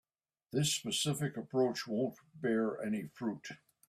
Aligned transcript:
This 0.51 0.73
specific 0.73 1.37
approach 1.37 1.85
won't 1.85 2.17
bear 2.33 2.81
any 2.81 3.03
fruit. 3.03 3.49